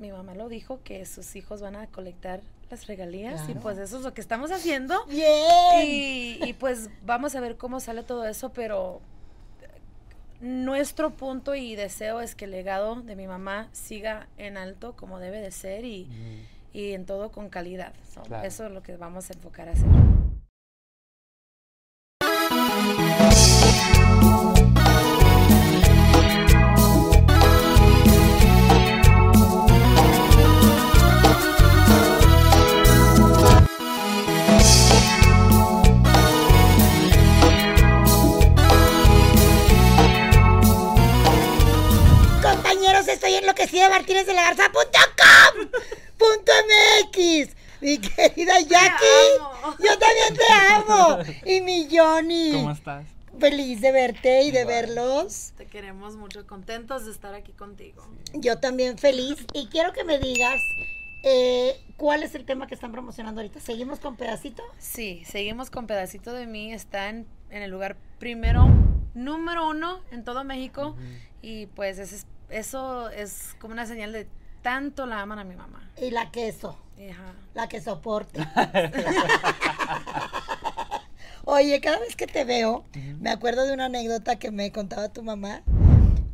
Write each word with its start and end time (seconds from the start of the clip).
mi 0.00 0.10
mamá 0.10 0.34
lo 0.34 0.48
dijo, 0.48 0.80
que 0.82 1.04
sus 1.06 1.36
hijos 1.36 1.60
van 1.60 1.76
a 1.76 1.86
colectar 1.86 2.40
las 2.70 2.86
regalías 2.86 3.48
y 3.48 3.54
pues 3.54 3.78
eso 3.78 3.98
es 3.98 4.02
lo 4.02 4.14
que 4.14 4.20
estamos 4.20 4.50
haciendo. 4.50 5.04
Bien. 5.06 5.86
Y, 5.86 6.38
y 6.44 6.52
pues 6.54 6.88
vamos 7.04 7.34
a 7.34 7.40
ver 7.40 7.56
cómo 7.56 7.80
sale 7.80 8.02
todo 8.02 8.24
eso, 8.26 8.52
pero 8.52 9.00
nuestro 10.40 11.10
punto 11.10 11.54
y 11.54 11.76
deseo 11.76 12.20
es 12.20 12.34
que 12.34 12.46
el 12.46 12.52
legado 12.52 13.02
de 13.02 13.14
mi 13.14 13.26
mamá 13.26 13.68
siga 13.72 14.28
en 14.38 14.56
alto 14.56 14.96
como 14.96 15.18
debe 15.18 15.40
de 15.40 15.50
ser 15.50 15.84
y, 15.84 16.08
y 16.72 16.92
en 16.92 17.04
todo 17.04 17.30
con 17.30 17.50
calidad. 17.50 17.92
So, 18.14 18.22
Claro. 18.22 18.46
Eso 18.46 18.66
es 18.66 18.72
lo 18.72 18.82
que 18.82 18.96
vamos 18.96 19.28
a 19.30 19.34
enfocar 19.34 19.68
a 19.68 19.72
hacer. 19.72 19.86
Compañeros, 42.90 43.08
estoy 43.14 43.34
enloquecida 43.34 43.88
Martínez 43.88 44.26
de 44.26 44.34
la 44.34 44.42
Garza.com. 44.42 45.68
Punto 46.18 46.52
MX. 46.66 47.54
Mi 47.80 47.98
querida 47.98 48.58
Jackie, 48.60 49.78
yo 49.78 49.96
también 49.96 50.34
te 50.34 50.52
amo. 50.74 51.18
Y 51.46 51.60
mi 51.60 51.86
Johnny. 51.88 52.50
¿Cómo 52.52 52.72
estás? 52.72 53.06
Feliz 53.38 53.80
de 53.80 53.92
verte 53.92 54.42
y 54.42 54.50
de 54.50 54.62
Igual. 54.62 54.74
verlos. 54.74 55.52
Te 55.56 55.66
queremos 55.66 56.16
mucho, 56.16 56.44
contentos 56.48 57.04
de 57.06 57.12
estar 57.12 57.32
aquí 57.34 57.52
contigo. 57.52 58.04
Yo 58.34 58.58
también 58.58 58.98
feliz. 58.98 59.36
Y 59.54 59.68
quiero 59.68 59.92
que 59.92 60.02
me 60.02 60.18
digas 60.18 60.60
eh, 61.22 61.80
cuál 61.96 62.24
es 62.24 62.34
el 62.34 62.44
tema 62.44 62.66
que 62.66 62.74
están 62.74 62.90
promocionando 62.90 63.40
ahorita. 63.40 63.60
¿Seguimos 63.60 64.00
con 64.00 64.16
pedacito? 64.16 64.64
Sí, 64.78 65.22
seguimos 65.30 65.70
con 65.70 65.86
Pedacito 65.86 66.32
de 66.32 66.46
mí. 66.46 66.72
Está 66.74 67.08
en, 67.08 67.28
en 67.50 67.62
el 67.62 67.70
lugar 67.70 67.96
primero, 68.18 68.66
número 69.14 69.68
uno 69.68 70.00
en 70.10 70.24
todo 70.24 70.42
México. 70.42 70.96
Y 71.40 71.66
pues 71.66 71.98
ese 72.00 72.16
es- 72.16 72.26
eso 72.50 73.08
es 73.10 73.56
como 73.58 73.72
una 73.72 73.86
señal 73.86 74.12
de 74.12 74.28
tanto 74.62 75.06
la 75.06 75.20
aman 75.20 75.38
a 75.38 75.44
mi 75.44 75.56
mamá. 75.56 75.90
Y 76.00 76.10
la 76.10 76.30
queso. 76.30 76.78
Ajá. 76.98 77.34
La 77.54 77.68
que 77.68 77.80
soporte. 77.80 78.40
Oye, 81.44 81.80
cada 81.80 81.98
vez 81.98 82.14
que 82.16 82.26
te 82.26 82.44
veo, 82.44 82.84
me 83.18 83.30
acuerdo 83.30 83.64
de 83.64 83.72
una 83.72 83.86
anécdota 83.86 84.36
que 84.36 84.50
me 84.50 84.70
contaba 84.70 85.08
tu 85.08 85.22
mamá, 85.22 85.62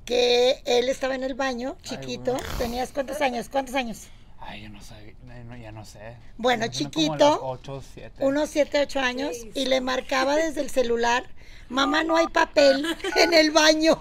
que 0.05 0.61
él 0.67 0.89
estaba 0.89 1.15
en 1.15 1.23
el 1.23 1.35
baño, 1.35 1.77
chiquito. 1.83 2.33
bueno. 2.33 2.49
¿Tenías 2.59 2.91
cuántos 2.93 3.21
años? 3.21 3.49
¿Cuántos 3.49 3.75
años? 3.77 4.09
Ay, 4.49 4.63
yo 4.63 4.69
no 4.69 4.81
sé, 4.81 5.17
no, 5.49 5.57
ya 5.57 5.73
no 5.73 5.85
sé. 5.85 6.17
Bueno, 6.39 6.69
chiquito, 6.69 7.39
Como 7.41 7.51
8, 7.53 7.83
7. 7.95 8.25
Unos 8.25 8.49
7, 8.51 8.81
8 8.83 9.01
años, 9.01 9.35
Sí, 9.37 9.51
y 9.55 9.67
le 9.67 9.81
marcaba 9.81 10.37
desde 10.37 10.61
el 10.61 10.71
celular, 10.71 11.25
mamá, 11.69 12.05
no 12.05 12.17
hay 12.17 12.29
papel 12.29 12.87
en 13.17 13.35
el 13.35 13.51
baño. 13.51 13.99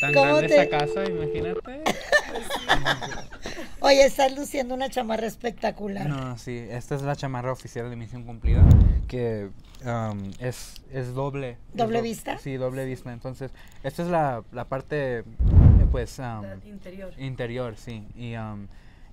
Tan 0.00 0.12
¿cómo 0.12 0.26
grande 0.36 0.48
te- 0.48 0.54
esa 0.60 0.68
casa, 0.68 1.04
imagínate. 1.04 1.82
Oye, 3.80 4.04
estás 4.04 4.36
luciendo 4.36 4.74
una 4.74 4.88
chamarra 4.90 5.26
espectacular. 5.26 6.06
No, 6.08 6.36
sí, 6.38 6.56
esta 6.70 6.94
es 6.94 7.02
la 7.02 7.16
chamarra 7.16 7.52
oficial 7.52 7.88
de 7.90 7.96
Misión 7.96 8.22
Cumplida, 8.24 8.62
que 9.08 9.48
um, 9.84 10.30
es, 10.38 10.74
es 10.92 11.14
doble. 11.14 11.52
es 11.52 11.76
¿Doble 11.76 11.98
do- 11.98 12.02
vista? 12.04 12.38
Sí, 12.38 12.54
doble 12.56 12.84
vista. 12.84 13.12
Entonces, 13.12 13.50
esta 13.82 14.02
es 14.02 14.08
la, 14.08 14.44
la 14.52 14.66
parte, 14.66 15.24
pues, 15.92 16.18
um, 16.18 16.44
interior. 16.68 17.12
interior, 17.18 17.76
sí. 17.76 18.04
Y, 18.16 18.34
um, 18.36 18.66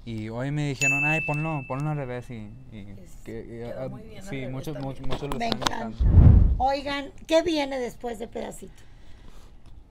y 0.06 0.30
hoy 0.30 0.50
me 0.52 0.68
dijeron, 0.70 1.06
ay, 1.06 1.22
ponlo, 1.22 1.64
ponlo 1.68 1.90
al 1.92 1.98
revés 1.98 2.30
y... 2.32 2.52
y 2.72 2.96
Es- 2.98 3.16
que- 3.24 3.42
y, 3.42 3.48
quedó 3.70 3.82
ah, 3.84 3.90
muy 3.90 4.02
bien 4.04 4.18
al 4.24 4.30
sí, 4.30 4.36
revés 4.38 4.52
muchos, 4.52 4.80
muchos, 4.80 5.06
muchos 5.08 5.30
lo 5.30 5.38
Me 5.38 5.46
están 5.50 5.62
encanta. 5.62 5.86
gustando. 5.88 6.56
Oigan, 6.58 7.12
¿qué 7.28 7.44
viene 7.44 7.78
después 7.80 8.18
de 8.18 8.28
pedacito? 8.28 8.82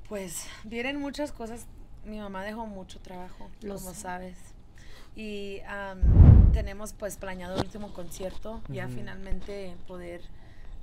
Pues 0.08 0.46
vienen 0.64 0.98
muchas 1.00 1.32
cosas. 1.32 1.66
Mi 2.04 2.18
mamá 2.18 2.42
dejó 2.42 2.66
mucho 2.66 2.98
trabajo, 3.00 3.50
Lo 3.60 3.74
como 3.76 3.90
sé. 3.92 4.00
sabes. 4.00 4.36
Y 5.14 5.60
am, 5.68 6.00
tenemos 6.52 6.92
pues 6.94 7.16
planeado 7.16 7.56
el 7.56 7.60
último 7.66 7.92
concierto, 7.92 8.62
ya 8.68 8.86
Ujú. 8.86 8.94
finalmente 8.94 9.76
poder 9.86 10.22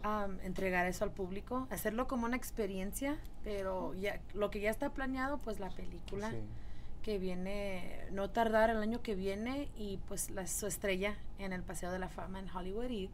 am, 0.06 0.40
entregar 0.42 0.86
eso 0.86 1.04
al 1.04 1.12
público, 1.12 1.68
hacerlo 1.72 2.08
como 2.08 2.26
una 2.26 2.38
experiencia, 2.38 3.18
pero 3.44 3.94
ya 3.96 4.22
lo 4.34 4.50
que 4.52 4.60
ya 4.60 4.70
está 4.70 4.92
planeado, 4.92 5.38
pues 5.40 5.60
la 5.60 5.70
película 5.70 6.30
Sí. 6.32 6.38
que 7.02 7.18
viene, 7.20 8.06
no 8.12 8.30
tardar 8.30 8.70
el 8.70 8.78
año 8.78 9.02
que 9.02 9.16
viene 9.16 9.70
y 9.78 9.98
pues 10.08 10.30
la, 10.30 10.46
su 10.48 10.68
estrella 10.68 11.16
en 11.40 11.54
el 11.54 11.64
Paseo 11.64 11.92
de 11.92 12.00
la 12.00 12.10
Fama 12.10 12.40
en 12.40 12.50
Hollywood 12.50 12.90
y 12.90 13.10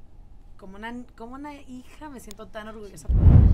como 0.57 0.78
una, 0.78 0.94
como 1.18 1.35
una 1.35 1.56
hija 1.56 2.09
me 2.09 2.19
siento 2.19 2.47
tan 2.47 2.68
orgullosa. 2.68 3.07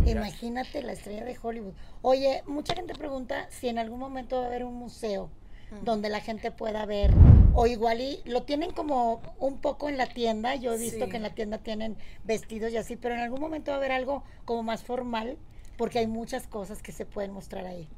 Imagínate 0.06 0.82
la 0.84 0.92
estrella 0.94 1.24
de 1.24 1.38
Hollywood. 1.42 1.74
Oye, 2.02 2.44
mucha 2.48 2.74
gente 2.76 2.94
pregunta 2.96 3.48
si 3.50 3.68
en 3.70 3.78
algún 3.80 4.00
momento 4.00 4.38
va 4.38 4.44
a 4.44 4.48
haber 4.48 4.64
un 4.66 4.74
museo 4.76 5.30
Donde 5.84 6.10
la 6.10 6.22
gente 6.22 6.52
pueda 6.52 6.86
ver, 6.86 7.14
o 7.54 7.68
igual 7.68 8.00
y 8.00 8.22
lo 8.26 8.44
tienen 8.44 8.72
como 8.72 9.22
un 9.40 9.60
poco 9.60 9.90
en 9.90 9.98
la 9.98 10.08
tienda, 10.08 10.56
yo 10.56 10.74
he 10.74 10.78
visto 10.78 11.06
Sí. 11.06 11.12
que 11.12 11.18
en 11.18 11.24
la 11.24 11.36
tienda 11.36 11.58
tienen 11.58 11.98
vestidos 12.24 12.72
y 12.72 12.78
así, 12.78 12.96
pero 12.96 13.16
en 13.16 13.22
algún 13.22 13.42
momento 13.42 13.72
va 13.72 13.76
a 13.76 13.78
haber 13.80 13.92
algo 13.92 14.24
como 14.46 14.64
más 14.64 14.84
formal, 14.84 15.38
porque 15.78 16.00
hay 16.00 16.08
muchas 16.08 16.48
cosas 16.48 16.82
que 16.82 16.92
se 16.92 17.06
pueden 17.06 17.32
mostrar 17.32 17.66
ahí. 17.66 17.90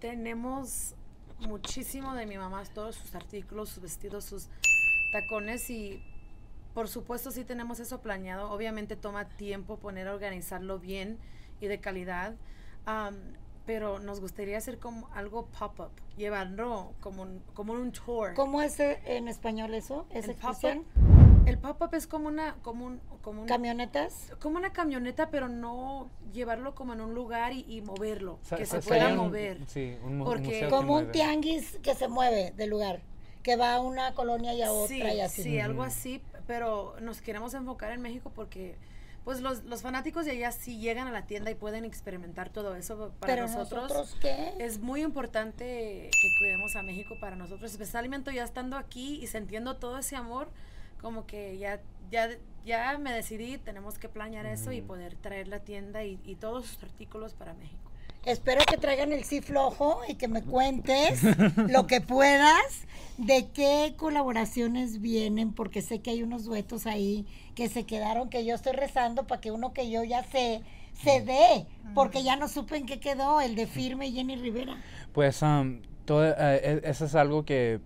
Tenemos 0.00 0.94
muchísimo 1.40 2.14
de 2.14 2.26
mi 2.26 2.36
mamá, 2.36 2.62
todos 2.74 2.96
sus 2.96 3.14
artículos, 3.14 3.70
sus 3.70 3.82
vestidos, 3.82 4.24
sus 4.24 4.48
tacones 5.12 5.70
y 5.70 6.02
por 6.74 6.88
supuesto 6.88 7.30
sí 7.30 7.44
tenemos 7.44 7.80
eso 7.80 8.00
planeado. 8.00 8.50
Obviamente 8.50 8.96
toma 8.96 9.28
tiempo 9.30 9.78
poner 9.78 10.08
a 10.08 10.14
organizarlo 10.14 10.78
bien 10.78 11.18
y 11.60 11.66
de 11.66 11.80
calidad, 11.80 12.34
pero 13.68 13.98
nos 13.98 14.18
gustaría 14.18 14.56
hacer 14.56 14.78
como 14.78 15.10
algo 15.14 15.44
pop-up, 15.58 15.90
llevarlo 16.16 16.94
como 17.00 17.20
un, 17.24 17.42
como 17.52 17.74
un 17.74 17.92
tour. 17.92 18.32
¿Cómo 18.32 18.62
es 18.62 18.80
eh, 18.80 18.98
en 19.04 19.28
español 19.28 19.74
eso? 19.74 20.06
¿Esa 20.08 20.30
El 20.30 20.36
pop-up, 20.38 20.84
el 21.44 21.58
pop-up 21.58 21.94
es 21.94 22.06
como 22.06 22.28
una, 22.28 22.54
como 22.62 22.86
un, 22.86 22.98
como 23.20 23.42
un- 23.42 23.46
¿Camionetas? 23.46 24.32
como 24.40 24.56
una 24.56 24.72
camioneta, 24.72 25.28
pero 25.28 25.50
no 25.50 26.08
llevarlo 26.32 26.74
como 26.74 26.94
en 26.94 27.02
un 27.02 27.12
lugar 27.12 27.52
y, 27.52 27.66
y 27.68 27.82
moverlo, 27.82 28.38
Sa- 28.42 28.56
que 28.56 28.64
se 28.64 28.80
pueda 28.80 29.00
sería 29.02 29.20
un- 29.20 29.26
mover. 29.26 29.58
sí, 29.66 29.98
un, 30.02 30.24
Porque- 30.24 30.44
museo 30.46 30.70
Como 30.70 30.94
un 30.94 31.12
tianguis 31.12 31.78
que 31.82 31.94
se 31.94 32.08
mueve 32.08 32.54
de 32.56 32.66
lugar, 32.68 33.02
que 33.42 33.56
va 33.56 33.74
a 33.74 33.80
una 33.82 34.14
colonia 34.14 34.54
y 34.54 34.62
a 34.62 34.72
otra 34.72 34.88
sí, 34.88 35.02
y 35.02 35.20
así. 35.20 35.42
Sí, 35.42 35.60
algo 35.60 35.82
así, 35.82 36.22
pero 36.46 36.94
nos 37.02 37.20
queremos 37.20 37.52
enfocar 37.52 37.92
en 37.92 38.00
México 38.00 38.32
porque 38.34 38.76
pues 39.28 39.42
los, 39.42 39.62
los 39.64 39.82
fanáticos 39.82 40.24
de 40.24 40.30
allá 40.30 40.50
sí 40.52 40.78
llegan 40.78 41.06
a 41.06 41.12
la 41.12 41.26
tienda 41.26 41.50
y 41.50 41.54
pueden 41.54 41.84
experimentar 41.84 42.48
todo 42.48 42.74
eso 42.76 43.12
para 43.20 43.34
Pero 43.34 43.46
nosotros. 43.46 43.82
nosotros, 43.82 44.16
¿qué? 44.22 44.54
Es 44.58 44.78
muy 44.78 45.02
importante 45.02 46.08
que 46.10 46.28
cuidemos 46.38 46.74
a 46.76 46.82
México 46.82 47.14
para 47.20 47.36
nosotros, 47.36 47.70
especialmente 47.70 48.32
ya 48.32 48.42
estando 48.42 48.78
aquí 48.78 49.20
y 49.22 49.26
sintiendo 49.26 49.76
todo 49.76 49.98
ese 49.98 50.16
amor, 50.16 50.48
como 51.02 51.26
que 51.26 51.58
ya 51.58 51.78
ya 52.10 52.30
ya 52.64 52.96
me 52.96 53.12
decidí, 53.12 53.58
tenemos 53.58 53.98
que 53.98 54.08
planear 54.08 54.46
eso 54.46 54.72
y 54.72 54.80
poder 54.80 55.14
traer 55.16 55.48
la 55.48 55.58
tienda 55.58 56.04
y, 56.04 56.18
y 56.24 56.36
todos 56.36 56.64
sus 56.64 56.82
artículos 56.82 57.34
para 57.34 57.52
México. 57.52 57.90
Espero 58.24 58.64
que 58.64 58.78
traigan 58.78 59.12
el 59.12 59.24
sí 59.24 59.42
flojo 59.42 60.00
y 60.08 60.14
que 60.14 60.28
me 60.28 60.42
cuentes 60.42 61.20
lo 61.68 61.86
que 61.86 62.00
puedas 62.00 62.86
de 63.18 63.48
qué 63.52 63.94
colaboraciones 63.96 65.00
vienen, 65.00 65.52
porque 65.52 65.82
sé 65.82 66.00
que 66.00 66.10
hay 66.10 66.22
unos 66.22 66.44
duetos 66.44 66.86
ahí 66.86 67.26
que 67.54 67.68
se 67.68 67.84
quedaron, 67.84 68.30
que 68.30 68.44
yo 68.44 68.54
estoy 68.54 68.72
rezando 68.72 69.26
para 69.26 69.40
que 69.40 69.50
uno 69.50 69.72
que 69.72 69.90
yo 69.90 70.04
ya 70.04 70.22
sé 70.24 70.62
se 70.92 71.20
dé, 71.20 71.66
porque 71.94 72.22
ya 72.24 72.36
no 72.36 72.48
supe 72.48 72.76
en 72.76 72.86
qué 72.86 72.98
quedó 72.98 73.40
el 73.40 73.54
de 73.54 73.66
Firme 73.66 74.08
y 74.08 74.12
Jenny 74.12 74.36
Rivera. 74.36 74.76
Pues 75.12 75.42
um, 75.42 75.80
todo, 76.04 76.26
eh, 76.26 76.34
e- 76.38 76.80
eso 76.84 77.04
es 77.04 77.14
algo 77.14 77.44
que, 77.44 77.80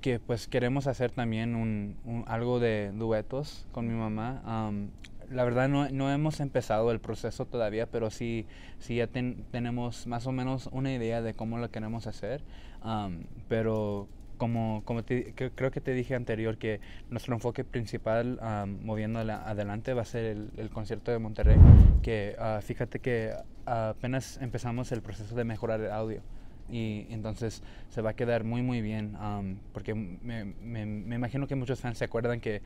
que 0.00 0.18
pues 0.18 0.48
queremos 0.48 0.86
hacer 0.88 1.10
también, 1.12 1.54
un, 1.54 1.96
un- 2.04 2.24
algo 2.26 2.58
de 2.58 2.90
duetos 2.92 3.66
con 3.72 3.86
mi 3.86 3.94
mamá. 3.94 4.42
Um, 4.68 4.88
la 5.30 5.44
verdad 5.44 5.68
no, 5.68 5.88
no 5.90 6.10
hemos 6.10 6.40
empezado 6.40 6.90
el 6.90 7.00
proceso 7.00 7.46
todavía, 7.46 7.86
pero 7.86 8.10
sí, 8.10 8.46
sí 8.80 8.96
ya 8.96 9.06
ten- 9.06 9.44
tenemos 9.52 10.06
más 10.08 10.26
o 10.26 10.32
menos 10.32 10.68
una 10.72 10.92
idea 10.92 11.20
de 11.22 11.34
cómo 11.34 11.58
lo 11.58 11.70
queremos 11.70 12.06
hacer. 12.08 12.42
Um, 12.84 13.24
pero 13.48 14.08
como, 14.38 14.82
como 14.86 15.04
te- 15.04 15.34
cre- 15.34 15.52
creo 15.54 15.70
que 15.70 15.80
te 15.82 15.92
dije 15.92 16.14
anterior, 16.14 16.56
que 16.56 16.80
nuestro 17.10 17.34
enfoque 17.34 17.64
principal 17.64 18.40
um, 18.42 18.84
moviendo 18.86 19.22
la- 19.24 19.42
adelante 19.48 19.92
va 19.92 20.02
a 20.02 20.06
ser 20.06 20.24
el, 20.24 20.50
el 20.56 20.70
concierto 20.70 21.10
de 21.10 21.18
Monterrey, 21.18 21.58
que 22.02 22.34
ah, 22.38 22.60
fíjate 22.62 23.00
que 23.00 23.34
apenas 23.66 24.38
empezamos 24.40 24.90
el 24.92 25.02
proceso 25.02 25.34
de 25.34 25.44
mejorar 25.44 25.80
el 25.80 25.90
audio 25.90 26.22
y 26.70 27.06
entonces 27.10 27.62
se 27.90 28.02
va 28.02 28.10
a 28.10 28.12
quedar 28.14 28.44
muy 28.44 28.62
muy 28.62 28.80
bien 28.82 29.16
um, 29.16 29.56
porque 29.72 29.94
me, 29.94 30.44
me- 30.44 30.86
me 30.86 31.14
imagino 31.16 31.46
que 31.46 31.54
muchos 31.54 31.80
fans 31.80 31.98
se 31.98 32.04
acuerdan 32.04 32.40
que 32.40 32.62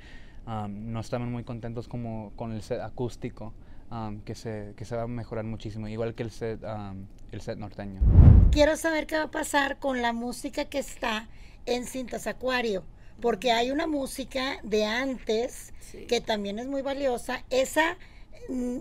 um, 0.46 0.92
no 0.92 1.00
estaban 1.00 1.30
muy 1.30 1.44
contentos 1.44 1.88
como 1.88 2.32
con 2.36 2.52
el 2.52 2.62
set 2.62 2.80
acústico 2.80 3.52
um, 3.90 4.20
que, 4.22 4.34
se, 4.34 4.74
que 4.76 4.84
se 4.84 4.96
va 4.96 5.02
a 5.02 5.06
mejorar 5.06 5.44
muchísimo, 5.44 5.86
igual 5.88 6.14
que 6.14 6.24
el 6.24 6.30
set, 6.30 6.60
el 7.30 7.40
set 7.40 7.58
norteño. 7.58 8.00
Quiero 8.50 8.76
saber 8.76 9.06
qué 9.06 9.16
va 9.16 9.24
a 9.24 9.30
pasar 9.30 9.78
con 9.78 10.02
la 10.02 10.12
música 10.12 10.64
que 10.66 10.78
está 10.78 11.28
en 11.66 11.86
Cintas 11.86 12.26
Acuario, 12.26 12.84
porque 13.20 13.52
hay 13.52 13.70
una 13.70 13.86
música 13.86 14.58
de 14.62 14.84
antes 14.84 15.72
Sí. 15.80 16.06
que 16.06 16.20
también 16.20 16.58
es 16.58 16.66
muy 16.66 16.82
valiosa. 16.82 17.44
Esa 17.50 17.96
mm, 18.48 18.78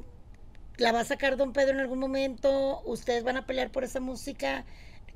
la 0.77 0.91
va 0.91 1.01
a 1.01 1.05
sacar 1.05 1.37
Don 1.37 1.53
Pedro 1.53 1.73
en 1.73 1.79
algún 1.81 1.99
momento. 1.99 2.81
Ustedes 2.85 3.23
van 3.23 3.37
a 3.37 3.45
pelear 3.45 3.71
por 3.71 3.83
esa 3.83 3.99
música. 3.99 4.65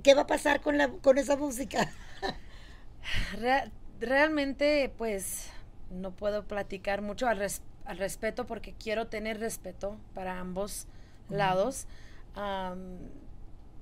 ¿Qué 0.04 0.14
va 0.14 0.24
a 0.24 0.28
pasar 0.28 0.62
con 0.62 0.78
la 0.78 0.90
con 0.90 1.18
esa 1.18 1.38
música? 1.38 1.92
Rea- 3.34 3.72
realmente, 4.00 4.92
pues, 4.98 5.50
no 5.92 6.12
puedo 6.12 6.44
platicar 6.48 7.02
mucho 7.02 7.28
al, 7.28 7.38
res- 7.38 7.62
al 7.86 7.98
respeto 7.98 8.46
porque 8.46 8.74
quiero 8.74 9.08
tener 9.08 9.40
respeto 9.40 9.98
para 10.14 10.40
ambos 10.40 10.88
lados. 11.30 11.88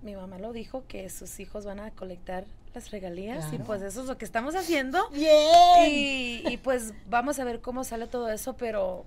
Mi 0.04 0.16
mamá 0.16 0.38
lo 0.38 0.54
dijo 0.54 0.84
que 0.88 1.10
sus 1.10 1.40
hijos 1.40 1.66
van 1.66 1.80
a 1.80 1.92
colectar 1.92 2.46
las 2.74 2.92
regalías 2.92 3.54
y 3.54 3.60
pues 3.60 3.82
eso 3.82 4.02
es 4.02 4.08
lo 4.08 4.18
que 4.18 4.26
estamos 4.26 4.56
haciendo. 4.56 5.10
Bien. 5.12 5.90
Y, 5.90 6.44
y, 6.48 6.58
pues 6.58 6.94
vamos 7.10 7.40
a 7.40 7.44
ver 7.44 7.62
cómo 7.62 7.84
sale 7.84 8.08
todo 8.08 8.30
eso, 8.30 8.56
pero 8.58 9.06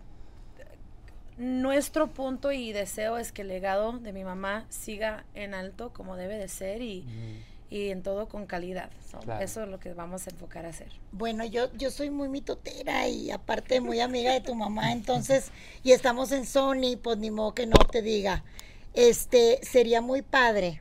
nuestro 1.39 2.09
punto 2.09 2.53
y 2.53 2.73
deseo 2.73 3.19
es 3.19 3.33
que 3.33 3.43
el 3.43 3.49
legado 3.49 3.99
de 3.99 4.13
mi 4.13 4.25
mamá 4.25 4.65
siga 4.71 5.25
en 5.35 5.55
alto 5.55 5.93
como 5.93 6.17
debe 6.17 6.39
de 6.39 6.49
ser 6.49 6.81
y, 6.81 7.05
y 7.69 7.91
en 7.91 8.03
todo 8.03 8.29
con 8.29 8.47
calidad. 8.47 8.91
So, 9.11 9.19
Claro. 9.19 9.45
Eso 9.45 9.63
es 9.63 9.69
lo 9.69 9.79
que 9.79 9.93
vamos 9.93 10.27
a 10.27 10.31
enfocar 10.31 10.65
a 10.65 10.71
hacer. 10.71 10.89
Bueno, 11.13 11.45
yo, 11.45 11.73
yo 11.75 11.91
soy 11.91 12.11
muy 12.11 12.29
mitotera 12.29 13.09
y 13.09 13.31
aparte 13.31 13.81
muy 13.81 14.01
amiga 14.01 14.33
de 14.33 14.41
tu 14.41 14.55
mamá, 14.55 14.93
entonces, 14.93 15.51
y 15.83 15.93
estamos 15.93 16.33
en 16.33 16.47
Sony, 16.47 16.97
pues 17.03 17.19
ni 17.19 17.31
modo 17.31 17.55
que 17.55 17.67
no 17.67 17.79
te 17.91 18.03
diga. 18.03 18.45
Este, 18.97 19.61
sería 19.63 20.01
muy 20.01 20.23
padre 20.23 20.81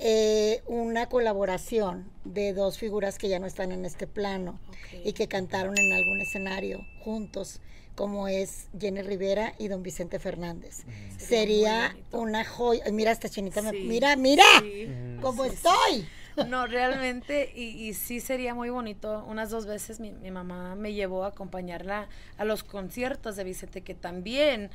eh, 0.00 0.62
una 0.66 1.08
colaboración 1.08 2.10
de 2.24 2.52
dos 2.54 2.78
figuras 2.78 3.18
que 3.18 3.28
ya 3.28 3.38
no 3.38 3.46
están 3.46 3.70
en 3.70 3.84
este 3.84 4.06
plano 4.06 4.58
y 5.04 5.12
que 5.12 5.28
cantaron 5.28 5.76
en 5.78 5.92
algún 5.92 6.20
escenario 6.20 6.80
juntos, 7.04 7.60
como 7.94 8.26
es 8.28 8.68
Jenny 8.80 9.02
Rivera 9.02 9.54
y 9.58 9.68
don 9.68 9.82
Vicente 9.82 10.18
Fernández. 10.18 10.84
Sería 11.18 11.94
una 12.12 12.44
joya. 12.44 12.84
Mira, 12.90 13.12
esta 13.12 13.28
chinita, 13.28 13.60
me- 13.62 13.72
mira, 13.72 14.16
mira, 14.16 14.42
Sí. 14.60 14.88
cómo 15.20 15.44
Sí, 15.44 15.50
sí. 15.50 15.56
estoy. 15.56 16.08
No, 16.48 16.66
realmente, 16.66 17.52
y, 17.54 17.62
y 17.88 17.94
sí 17.94 18.20
sería 18.20 18.54
muy 18.54 18.68
bonito. 18.70 19.24
Unas 19.28 19.50
dos 19.50 19.66
veces 19.66 20.00
mi, 20.00 20.10
mi 20.10 20.30
mamá 20.32 20.74
me 20.74 20.92
llevó 20.92 21.24
a 21.24 21.28
acompañarla 21.28 22.08
a 22.38 22.44
los 22.44 22.64
conciertos 22.64 23.36
de 23.36 23.44
Vicente, 23.44 23.82
que 23.82 23.94
también 23.94 24.70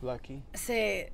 Lucky. 0.00 0.40
se, 0.54 1.12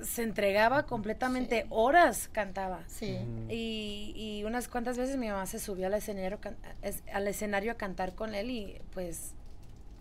se 0.00 0.22
entregaba 0.22 0.84
completamente, 0.86 1.66
horas 1.70 2.28
cantaba. 2.32 2.80
Sí. 2.86 3.18
Y, 3.48 4.12
y 4.16 4.44
unas 4.44 4.68
cuantas 4.68 4.96
veces 4.96 5.16
mi 5.16 5.28
mamá 5.28 5.46
se 5.46 5.58
subió 5.58 5.86
al 5.88 5.94
escenario, 5.94 6.40
can- 6.40 6.56
es- 6.82 7.02
al 7.12 7.26
escenario 7.28 7.72
a 7.72 7.74
cantar 7.74 8.14
con 8.14 8.34
él 8.34 8.50
y 8.50 8.80
pues 8.92 9.32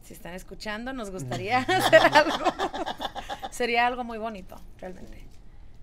si 0.04 0.14
están 0.14 0.34
escuchando 0.36 0.94
nos 0.94 1.10
gustaría 1.12 1.58
hacer 1.68 2.02
algo. 2.14 2.46
Sería 3.52 3.88
algo 3.88 4.04
muy 4.04 4.18
bonito, 4.18 4.56
realmente. 4.80 5.24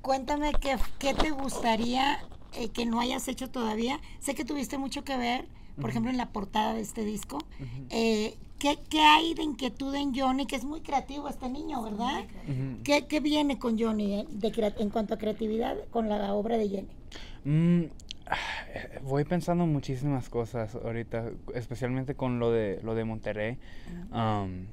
Cuéntame 0.02 0.52
qué, 0.60 0.76
qué 0.98 1.14
te 1.14 1.30
gustaría 1.30 2.20
eh, 2.54 2.68
que 2.68 2.86
no 2.86 3.00
hayas 3.00 3.26
hecho 3.28 3.50
todavía. 3.50 4.00
Sé 4.20 4.34
que 4.34 4.44
tuviste 4.44 4.78
mucho 4.78 5.02
que 5.02 5.16
ver, 5.16 5.46
por 5.80 5.90
ejemplo, 5.90 6.10
en 6.10 6.18
la 6.18 6.30
portada 6.30 6.74
de 6.74 6.80
este 6.82 7.04
disco. 7.04 7.38
Eh, 7.90 8.36
¿qué, 8.64 8.78
qué 8.88 9.00
hay 9.00 9.34
de 9.34 9.42
inquietud 9.42 9.94
en 9.94 10.14
Johnny? 10.14 10.46
Que 10.46 10.56
es 10.56 10.64
muy 10.64 10.80
creativo 10.80 11.28
este 11.28 11.50
niño, 11.50 11.82
¿verdad? 11.82 12.24
¿Qué, 12.82 13.06
qué 13.06 13.20
viene 13.20 13.58
con 13.58 13.78
Johnny 13.78 14.20
eh, 14.20 14.26
de 14.30 14.72
en 14.78 14.88
cuanto 14.88 15.12
a 15.12 15.18
creatividad 15.18 15.76
con 15.90 16.08
la 16.08 16.32
obra 16.32 16.56
de 16.56 16.68
Jenny? 16.70 16.88
Mm, 17.44 17.90
voy 19.02 19.24
pensando 19.24 19.66
muchísimas 19.66 20.30
cosas 20.30 20.74
ahorita, 20.76 21.30
especialmente 21.54 22.14
con 22.14 22.38
lo 22.38 22.50
de 22.50 22.80
lo 22.82 22.94
de 22.94 23.04
Monterrey. 23.04 23.58
Um, 24.10 24.66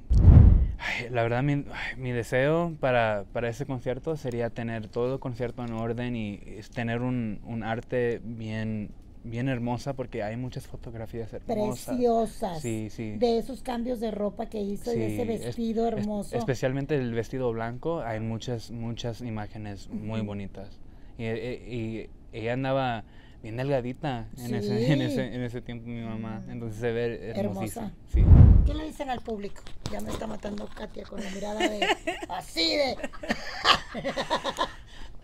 ay, 0.78 1.10
la 1.10 1.22
verdad, 1.22 1.42
mi, 1.42 1.52
ay, 1.52 1.96
mi 1.98 2.12
deseo 2.12 2.74
para, 2.80 3.26
para 3.34 3.50
ese 3.50 3.66
concierto 3.66 4.16
sería 4.16 4.48
tener 4.48 4.88
todo 4.88 5.14
el 5.14 5.20
concierto 5.20 5.64
en 5.64 5.74
orden 5.74 6.16
y 6.16 6.40
es 6.46 6.70
tener 6.70 7.02
un, 7.02 7.40
un 7.44 7.62
arte 7.62 8.22
bien, 8.24 8.90
bien 9.24 9.48
hermosa 9.48 9.94
porque 9.94 10.22
hay 10.22 10.36
muchas 10.36 10.66
fotografías 10.66 11.32
hermosas. 11.32 11.84
Preciosas. 11.86 12.60
Sí, 12.60 12.88
sí. 12.90 13.12
De 13.16 13.38
esos 13.38 13.62
cambios 13.62 14.00
de 14.00 14.10
ropa 14.10 14.46
que 14.46 14.60
hizo 14.60 14.92
y 14.92 14.98
de 14.98 15.06
ese 15.14 15.24
Sí, 15.26 15.32
es- 15.32 15.44
vestido 15.46 15.86
es- 15.88 15.94
hermoso. 15.94 16.36
especialmente 16.36 16.96
el 16.96 17.12
vestido 17.14 17.52
blanco, 17.52 18.00
hay 18.00 18.20
muchas, 18.20 18.70
muchas 18.70 19.20
imágenes 19.20 19.88
muy 19.90 20.20
Ujú. 20.20 20.26
bonitas. 20.28 20.80
Y, 21.18 21.24
y- 21.26 21.30
y 21.30 22.10
ella 22.32 22.54
andaba 22.54 23.04
bien 23.42 23.56
delgadita 23.56 24.28
en, 24.38 24.54
ese, 24.54 24.92
en, 24.92 24.98
Sí. 24.98 25.04
ese, 25.04 25.34
en 25.34 25.42
ese 25.42 25.60
tiempo, 25.60 25.88
mi 25.88 26.00
mamá. 26.00 26.42
Mm. 26.46 26.50
Entonces 26.50 26.80
se 26.80 26.92
ve 26.92 27.30
hermosísima. 27.34 27.86
Hermosa. 27.86 27.92
Sí. 28.12 28.24
¿Qué 28.66 28.74
le 28.74 28.84
dicen 28.84 29.10
al 29.10 29.20
público? 29.20 29.62
Ya 29.92 30.00
me 30.00 30.10
está 30.10 30.26
matando 30.28 30.68
Katia 30.76 31.02
con 31.04 31.22
la 31.22 31.30
mirada 31.30 31.58
de 31.58 31.80
así 32.28 32.76
de 32.76 32.96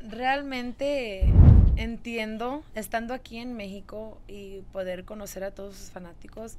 Realmente 0.09 1.25
entiendo, 1.79 2.65
estando 2.75 3.15
aquí 3.15 3.39
en 3.39 3.55
México 3.55 4.21
y 4.27 4.63
poder 4.73 5.05
conocer 5.05 5.45
a 5.45 5.53
todos 5.53 5.77
sus 5.77 5.91
fanáticos, 5.91 6.57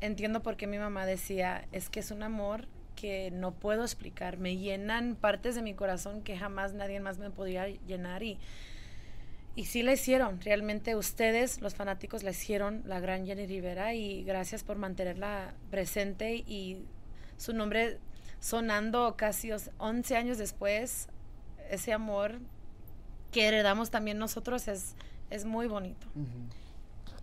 entiendo 0.00 0.42
por 0.42 0.56
qué 0.56 0.66
mi 0.66 0.78
mamá 0.78 1.06
decía, 1.06 1.66
es 1.72 1.88
que 1.88 2.00
es 2.00 2.10
un 2.10 2.22
amor 2.22 2.68
que 2.94 3.30
no 3.30 3.52
puedo 3.52 3.82
explicar, 3.82 4.36
me 4.36 4.56
llenan 4.56 5.16
partes 5.16 5.54
de 5.54 5.62
mi 5.62 5.72
corazón 5.72 6.20
que 6.22 6.36
jamás 6.36 6.74
nadie 6.74 7.00
más 7.00 7.18
me 7.18 7.30
podía 7.30 7.66
llenar 7.86 8.22
y, 8.22 8.38
y 9.54 9.64
sí 9.64 9.82
la 9.82 9.92
hicieron, 9.94 10.40
realmente 10.42 10.96
ustedes, 10.96 11.62
los 11.62 11.74
fanáticos, 11.74 12.22
la 12.22 12.32
hicieron, 12.32 12.82
la 12.84 13.00
gran 13.00 13.24
Jenny 13.24 13.46
Rivera, 13.46 13.94
y 13.94 14.22
gracias 14.24 14.64
por 14.64 14.76
mantenerla 14.76 15.54
presente 15.70 16.34
y 16.36 16.84
su 17.38 17.54
nombre 17.54 17.98
sonando 18.40 19.16
casi 19.16 19.50
os- 19.52 19.70
11 19.78 20.16
años 20.16 20.36
después, 20.36 21.08
ese 21.70 21.92
amor 21.92 22.38
que 23.32 23.46
heredamos 23.48 23.90
también 23.90 24.18
nosotros 24.18 24.68
es, 24.68 24.94
es 25.30 25.44
muy 25.44 25.66
bonito. 25.66 26.06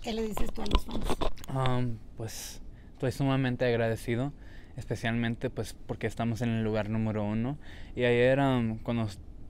¿Qué 0.01 0.13
le 0.13 0.21
dices 0.23 0.51
tú 0.53 0.61
a 0.61 0.65
los 0.67 0.85
fans? 0.85 1.05
Um, 1.53 1.97
pues 2.17 2.61
estoy 2.93 3.11
sumamente 3.11 3.65
agradecido, 3.65 4.33
especialmente 4.77 5.49
pues 5.49 5.73
porque 5.87 6.07
estamos 6.07 6.41
en 6.41 6.49
el 6.49 6.63
lugar 6.63 6.89
número 6.89 7.23
uno. 7.23 7.57
Y 7.95 8.03
ayer 8.03 8.39
um, 8.39 8.77
cuando 8.79 9.07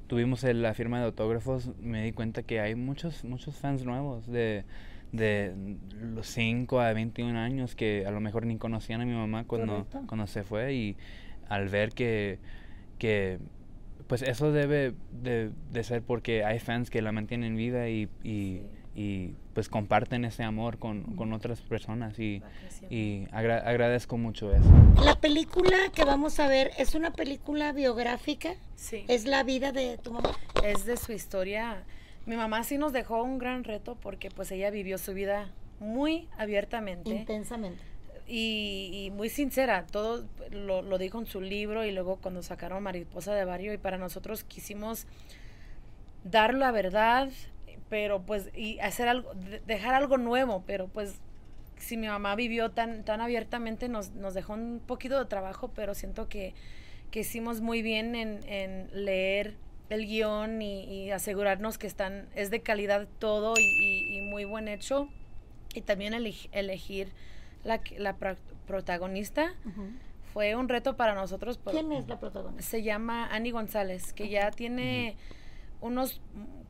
tuvimos 0.08 0.44
el- 0.44 0.62
la 0.62 0.74
firma 0.74 1.00
de 1.00 1.06
autógrafos 1.06 1.72
me 1.80 2.04
di 2.04 2.12
cuenta 2.14 2.44
que 2.44 2.60
hay 2.62 2.76
muchos, 2.76 3.24
muchos 3.26 3.56
fans 3.56 3.84
nuevos 3.86 4.28
de, 4.28 4.64
de 5.12 5.78
los 6.00 6.28
5 6.28 6.80
a 6.80 6.94
21 6.94 7.36
años 7.38 7.76
que 7.76 8.06
a 8.06 8.12
lo 8.12 8.22
mejor 8.22 8.46
ni 8.46 8.58
conocían 8.58 9.02
a 9.02 9.06
mi 9.06 9.14
mamá 9.14 9.44
cuando, 9.46 9.74
Correcto. 9.86 10.04
cuando 10.08 10.28
se 10.28 10.44
fue 10.44 10.74
y 10.74 10.96
al 11.50 11.68
ver 11.70 11.90
que, 11.92 12.40
que 13.00 13.40
pues 14.08 14.22
eso 14.22 14.52
debe 14.52 14.94
de, 15.12 15.52
de 15.72 15.84
ser 15.84 16.02
porque 16.02 16.44
hay 16.44 16.60
fans 16.60 16.90
que 16.90 17.02
la 17.02 17.12
mantienen 17.12 17.56
viva 17.56 17.88
y, 17.90 18.08
y, 18.24 18.62
y, 18.96 19.34
pues 19.54 19.68
comparten 19.70 20.26
ese 20.26 20.44
amor 20.44 20.78
con, 20.80 21.16
con 21.16 21.32
otras 21.34 21.62
personas 21.62 22.20
y, 22.20 22.42
y 22.90 23.28
agra- 23.32 23.60
agradezco 23.68 24.18
mucho 24.18 24.54
eso. 24.54 24.70
La 25.04 25.16
película 25.20 25.78
que 25.94 26.04
vamos 26.06 26.40
a 26.40 26.48
ver 26.48 26.72
es 26.78 26.94
una 26.96 27.12
película 27.12 27.72
biográfica. 27.72 28.56
Sí. 28.76 29.06
Es 29.08 29.26
la 29.26 29.44
vida 29.44 29.72
de 29.72 29.98
tu 29.98 30.12
mamá. 30.12 30.32
es 30.64 30.86
de 30.86 30.98
su 30.98 31.12
historia. 31.14 31.84
Mi 32.26 32.36
mamá 32.36 32.64
sí 32.64 32.78
nos 32.78 32.92
dejó 32.94 33.24
un 33.24 33.38
gran 33.40 33.64
reto 33.64 33.96
porque 34.02 34.30
pues 34.30 34.52
ella 34.52 34.70
vivió 34.72 34.98
su 34.98 35.14
vida 35.14 35.50
muy 35.80 36.28
abiertamente 36.38 37.10
Intensamente. 37.12 37.82
Y, 38.28 38.92
y 39.06 39.12
muy 39.12 39.30
sincera. 39.30 39.86
Todo 39.92 40.26
lo, 40.52 40.82
lo 40.82 40.98
dijo 40.98 41.20
en 41.20 41.26
su 41.28 41.42
libro 41.42 41.86
y 41.86 41.92
luego 41.92 42.18
cuando 42.18 42.44
sacaron 42.44 42.84
Mariposa 42.84 43.34
de 43.34 43.46
Barrio 43.46 43.74
y 43.74 43.78
para 43.78 43.98
nosotros 43.98 44.44
quisimos 44.44 45.08
dar 46.24 46.54
la 46.54 46.72
verdad, 46.72 47.30
pero 47.90 48.22
pues 48.24 48.50
y 48.56 48.80
hacer 48.80 49.08
algo, 49.08 49.34
de- 49.36 49.60
dejar 49.66 49.94
algo 49.94 50.18
nuevo, 50.18 50.64
pero 50.66 50.88
pues 50.88 51.16
si 51.78 51.98
mi 51.98 52.08
mamá 52.08 52.36
vivió 52.36 52.72
tan, 52.72 53.04
tan 53.04 53.22
abiertamente 53.22 53.90
nos, 53.90 54.12
nos 54.12 54.34
dejó 54.34 54.54
un 54.54 54.82
poquito 54.86 55.20
de 55.20 55.26
trabajo, 55.26 55.70
pero 55.76 55.94
siento 55.94 56.28
que, 56.30 56.54
que 57.12 57.22
hicimos 57.22 57.62
muy 57.62 57.82
bien 57.82 58.16
en, 58.16 58.42
en 58.48 58.90
leer 58.94 59.56
el 59.90 60.06
guion 60.08 60.62
y, 60.62 60.84
y 60.86 61.12
asegurarnos 61.12 61.78
que 61.78 61.88
están, 61.88 62.28
es 62.36 62.50
de 62.50 62.62
calidad 62.62 63.08
todo 63.20 63.54
y, 63.60 63.64
y- 63.64 64.18
y 64.18 64.22
muy 64.22 64.46
buen 64.46 64.68
hecho. 64.68 65.10
Y 65.76 65.82
también 65.82 66.14
eleg- 66.14 66.50
elegir 66.54 67.10
la, 67.66 67.82
la 67.98 68.16
pro- 68.16 68.38
protagonista 68.68 69.54
fue 70.34 70.56
un 70.56 70.70
reto 70.70 70.96
para 70.96 71.14
nosotros. 71.16 71.58
por- 71.58 71.74
¿Quién 71.74 71.92
es 71.92 72.08
la 72.08 72.20
protagonista? 72.20 72.62
se 72.64 72.82
llama 72.84 73.28
Annie 73.28 73.52
González, 73.52 74.14
que 74.14 74.30
ya 74.30 74.52
tiene 74.52 75.18
unos 75.82 76.22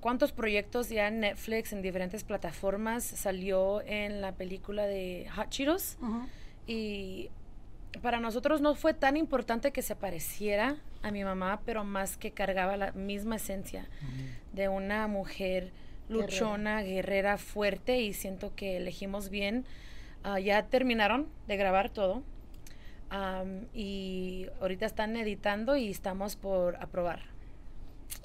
cuantos 0.02 0.32
proyectos 0.32 0.90
ya 0.90 1.08
en 1.08 1.20
Netflix, 1.20 1.74
en 1.74 1.82
diferentes 1.82 2.24
plataformas. 2.24 3.04
Salió 3.04 3.82
en 3.82 4.22
la 4.22 4.32
película 4.34 4.86
de 4.88 5.28
Hot 5.36 5.50
Cheetos 5.50 5.98
y 6.68 7.30
para 8.02 8.20
nosotros 8.20 8.62
no 8.62 8.76
fue 8.76 8.94
tan 8.94 9.16
importante 9.18 9.72
que 9.72 9.82
se 9.82 9.96
pareciera 9.96 10.76
a 11.02 11.12
mi 11.12 11.24
mamá, 11.24 11.62
pero 11.66 11.84
más 11.84 12.18
que 12.18 12.32
cargaba 12.32 12.76
la 12.78 12.92
misma 12.92 13.38
esencia 13.38 13.88
de 14.54 14.68
una 14.70 15.08
mujer 15.08 15.72
luchona, 16.10 16.82
guerrera, 16.84 17.38
fuerte 17.38 18.02
y 18.02 18.14
siento 18.14 18.54
que 18.56 18.78
elegimos 18.78 19.30
bien. 19.30 19.66
Ah, 20.28 20.40
ya 20.40 20.64
terminaron 20.64 21.28
de 21.46 21.56
grabar 21.56 21.92
todo 21.92 22.24
am, 23.12 23.68
y 23.76 24.48
ahorita 24.60 24.88
están 24.88 25.16
editando 25.18 25.76
y 25.76 25.92
estamos 25.92 26.36
por 26.36 26.78
aprobar. 26.78 27.22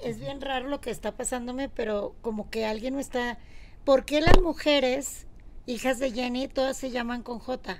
Es 0.03 0.19
bien 0.19 0.41
raro 0.41 0.69
lo 0.69 0.81
que 0.81 0.91
está 0.91 1.13
pasándome, 1.13 1.69
pero 1.69 2.15
como 2.23 2.49
que 2.49 2.65
alguien 2.65 2.95
no 2.95 3.01
está... 3.01 3.37
¿Por 3.85 4.07
qué 4.07 4.23
las 4.23 4.41
mujeres, 4.41 5.27
hijas 5.67 5.99
de 5.99 6.11
Jenny, 6.11 6.49
todas 6.49 6.79
se 6.79 6.91
llaman 6.91 7.23
con 7.23 7.39
J? 7.39 7.79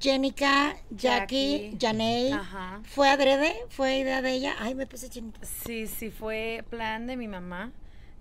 Jenica, 0.00 0.76
Jackie. 0.90 1.78
Janey. 1.80 2.32
Ajá. 2.32 2.80
¿Fue 2.82 3.08
adrede? 3.08 3.54
¿Fue 3.68 3.98
idea 3.98 4.20
de 4.20 4.32
ella? 4.32 4.56
Ay, 4.58 4.74
me 4.74 4.88
puse 4.88 5.08
chinita. 5.08 5.38
Sí, 5.46 5.86
sí, 5.86 6.10
fue 6.10 6.64
plan 6.70 7.06
de 7.06 7.16
mi 7.16 7.28
mamá. 7.28 7.70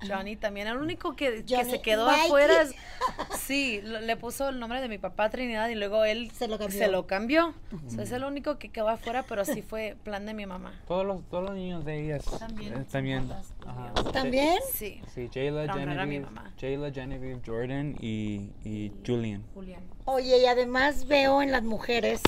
Johnny 0.07 0.35
también, 0.35 0.67
el 0.67 0.77
único 0.77 1.15
que, 1.15 1.43
que 1.45 1.65
se 1.65 1.81
quedó 1.81 2.05
Mikey. 2.07 2.25
afuera, 2.25 2.61
es- 2.61 2.75
sí, 3.39 3.79
lo- 3.83 4.01
le 4.01 4.15
puso 4.17 4.49
el 4.49 4.59
nombre 4.59 4.81
de 4.81 4.89
mi 4.89 4.97
papá 4.97 5.29
Trinidad 5.29 5.69
y 5.69 5.75
luego 5.75 6.03
él 6.05 6.31
Se 6.31 6.47
lo 6.47 6.57
cambió. 6.57 6.77
se 6.77 6.87
lo 6.87 7.07
cambió. 7.07 7.53
O 7.87 7.89
sea, 7.89 8.03
es 8.03 8.11
el 8.11 8.23
único 8.23 8.57
que 8.59 8.69
quedó 8.69 8.89
afuera, 8.89 9.23
pero 9.27 9.45
sí 9.45 9.61
fue 9.61 9.95
plan 10.03 10.25
de 10.25 10.33
mi 10.33 10.45
mamá. 10.45 10.73
Todos 10.87 11.05
los, 11.05 11.23
todos 11.29 11.43
los 11.45 11.55
niños 11.55 11.85
de 11.85 12.03
ellas 12.03 12.25
También 12.39 12.73
eh, 12.73 12.85
también. 12.91 13.29
ajá. 13.65 13.93
¿También? 14.11 14.59
Sí, 14.73 15.01
Sí, 15.13 15.29
Jayla, 15.33 15.73
Genevieve. 15.73 16.25
Jayla, 16.59 16.91
Genevieve, 16.91 17.41
Jordan 17.45 17.95
y, 17.99 18.49
y 18.63 18.91
Julian. 19.05 19.43
Julián. 19.53 19.81
Oye, 20.05 20.37
y 20.39 20.45
además 20.45 21.07
veo 21.07 21.41
en 21.41 21.51
las 21.51 21.63
mujeres, 21.63 22.21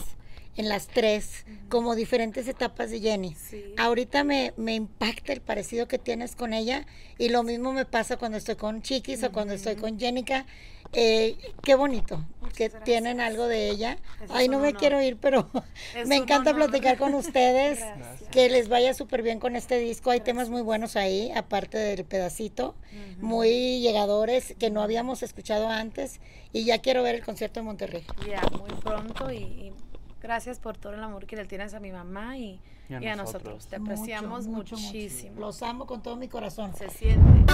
en 0.58 0.68
las 0.70 0.88
tres, 0.88 1.46
como 1.70 1.96
diferentes 1.96 2.48
etapas 2.48 2.90
de 2.90 3.00
Jenny. 3.00 3.36
Sí. 3.36 3.64
Ahorita 3.78 4.24
me, 4.24 4.54
me 4.58 4.74
impacta 4.76 5.32
el 5.34 5.42
parecido 5.42 5.88
que 5.88 6.00
tienes 6.00 6.36
con 6.36 6.54
ella 6.54 6.86
y 7.18 7.30
lo 7.30 7.44
mismo 7.44 7.72
me 7.74 7.86
pasa 7.86 8.18
cuando 8.18 8.38
estoy 8.38 8.56
con 8.56 8.82
Chiquis 8.82 9.24
o 9.24 9.32
cuando 9.32 9.54
estoy 9.54 9.76
con 9.76 10.00
Jenica. 10.00 10.46
Eh, 10.94 11.38
qué 11.64 11.76
bonito 11.76 12.26
Muchas 12.40 12.56
que 12.58 12.64
gracias. 12.70 12.84
tienen 12.86 13.20
algo 13.20 13.48
de 13.48 13.70
ella. 13.70 13.98
Eso 14.24 14.34
Ay, 14.34 14.46
es 14.46 14.52
no 14.52 14.56
un 14.58 14.64
me 14.64 14.70
honor. 14.70 14.80
quiero 14.80 15.02
ir, 15.02 15.18
pero 15.18 15.50
Es 15.96 16.08
me 16.08 16.16
encanta 16.16 16.52
honor. 16.52 16.70
platicar 16.70 16.98
con 16.98 17.14
ustedes. 17.14 17.80
Gracias. 17.80 18.30
Que 18.32 18.50
les 18.50 18.70
vaya 18.70 18.94
súper 18.94 19.22
bien 19.22 19.40
con 19.40 19.58
este 19.58 19.80
disco. 19.80 20.12
Hay 20.12 20.22
temas 20.22 20.50
muy 20.50 20.62
buenos 20.62 20.96
ahí, 20.96 21.30
aparte 21.36 21.78
del 21.78 22.06
pedacito. 22.06 22.74
Muy 23.20 23.82
llegadores 23.82 24.56
que 24.60 24.70
no 24.70 24.82
habíamos 24.82 25.24
escuchado 25.24 25.68
antes. 25.68 26.22
Y 26.54 26.64
ya 26.64 26.80
quiero 26.80 27.04
ver 27.04 27.16
el 27.16 27.24
concierto 27.26 27.60
en 27.60 27.66
Monterrey. 27.66 28.06
Ya, 28.26 28.42
muy 28.58 28.72
pronto 28.82 29.30
y, 29.32 29.38
y 29.38 29.74
gracias 30.22 30.60
por 30.60 30.78
todo 30.78 30.94
el 30.94 31.04
amor 31.04 31.26
que 31.26 31.36
le 31.36 31.46
tienes 31.46 31.74
a 31.74 31.80
mi 31.80 31.92
mamá 31.92 32.38
y, 32.38 32.60
Y 32.90 32.94
a 32.96 33.02
y 33.02 33.08
a 33.08 33.16
nosotros. 33.16 33.44
nosotros. 33.56 33.68
Te 33.68 33.76
apreciamos 33.78 34.48
Mucho, 34.48 34.58
mucho, 34.58 34.76
mucho. 34.76 34.86
muchísimo. 34.88 35.40
Los 35.40 35.62
amo 35.64 35.86
con 35.86 36.02
todo 36.02 36.16
mi 36.16 36.28
corazón. 36.28 36.74
Se 36.76 36.90
siente. 36.90 37.54